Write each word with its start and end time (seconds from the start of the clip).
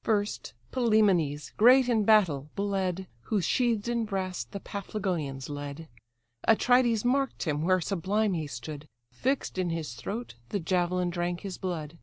First, 0.00 0.54
Pylæmenes, 0.72 1.54
great 1.58 1.90
in 1.90 2.04
battle, 2.04 2.48
bled, 2.56 3.06
Who 3.24 3.42
sheathed 3.42 3.86
in 3.86 4.06
brass 4.06 4.42
the 4.42 4.58
Paphlagonians 4.60 5.50
led. 5.50 5.88
Atrides 6.48 7.04
mark'd 7.04 7.42
him 7.42 7.60
where 7.60 7.82
sublime 7.82 8.32
he 8.32 8.46
stood; 8.46 8.88
Fix'd 9.10 9.58
in 9.58 9.68
his 9.68 9.92
throat 9.92 10.36
the 10.48 10.58
javelin 10.58 11.10
drank 11.10 11.42
his 11.42 11.58
blood. 11.58 11.98